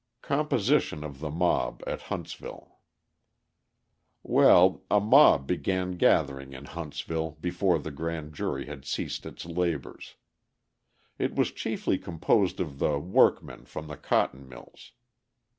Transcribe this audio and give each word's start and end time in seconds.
Composition 0.23 1.03
of 1.03 1.19
the 1.19 1.29
Mob 1.29 1.83
at 1.85 2.01
Huntsville 2.01 2.79
Well, 4.23 4.81
a 4.89 4.99
mob 4.99 5.45
began 5.45 5.91
gathering 5.91 6.53
in 6.53 6.65
Huntsville 6.65 7.37
before 7.39 7.77
the 7.77 7.91
grand 7.91 8.33
jury 8.33 8.65
had 8.65 8.83
ceased 8.83 9.27
its 9.27 9.45
labours. 9.45 10.15
It 11.19 11.35
was 11.35 11.51
chiefly 11.51 11.99
composed 11.99 12.59
of 12.59 12.79
the 12.79 12.97
workmen 12.97 13.65
from 13.65 13.85
the 13.85 13.95
cotton 13.95 14.49
mills. 14.49 14.93